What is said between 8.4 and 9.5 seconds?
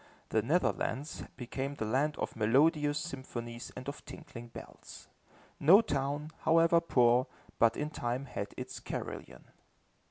its carillon.